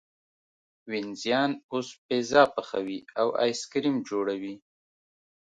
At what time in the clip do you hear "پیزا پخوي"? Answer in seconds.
2.05-2.97